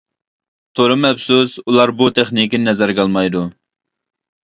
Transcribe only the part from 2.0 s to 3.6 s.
بۇ تېخنىكىنى نەزەرگە ئالمايدۇ.